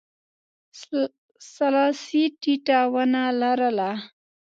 [1.53, 3.91] سلاسي ټیټه ونه لرله.